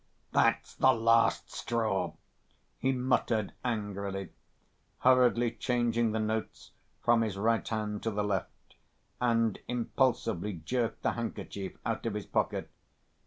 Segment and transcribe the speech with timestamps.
[0.31, 2.13] That's the last straw,"
[2.79, 4.29] he muttered angrily,
[5.01, 6.71] hurriedly changing the notes
[7.03, 8.73] from his right hand to the left,
[9.19, 12.71] and impulsively jerked the handkerchief out of his pocket.